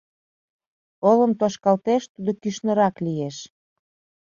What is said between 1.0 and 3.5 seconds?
Олым тошкалтеш— тудо кӱшнырак лиеш.